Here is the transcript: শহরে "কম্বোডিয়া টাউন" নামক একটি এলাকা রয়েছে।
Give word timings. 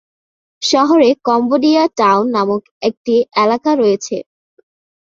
শহরে 0.61 1.09
"কম্বোডিয়া 1.27 1.83
টাউন" 1.99 2.25
নামক 2.35 2.63
একটি 2.89 3.13
এলাকা 3.35 3.71
রয়েছে। 3.75 4.15